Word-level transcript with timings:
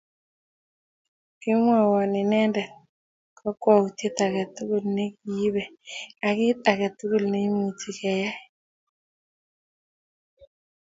Kimwoun 1.39 2.11
inyendet 2.21 2.71
kokwoutiet 3.37 4.17
age 4.25 4.43
tugul 4.55 4.85
ne 4.95 5.05
kiibei 5.19 5.75
ak 6.27 6.35
kit 6.39 6.63
age 6.71 6.87
tugul 6.97 7.23
neimuch 7.31 7.83
keyai 7.97 8.41